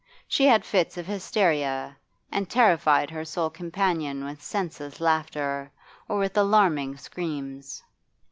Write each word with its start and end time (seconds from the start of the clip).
She 0.27 0.47
had 0.47 0.65
fits 0.65 0.97
of 0.97 1.05
hysteria, 1.05 1.95
and 2.31 2.49
terrified 2.49 3.11
her 3.11 3.23
sole 3.23 3.51
companion 3.51 4.25
with 4.25 4.41
senseless 4.41 4.99
laughter, 4.99 5.71
or 6.09 6.17
with 6.17 6.35
alarming 6.35 6.97
screams. 6.97 7.83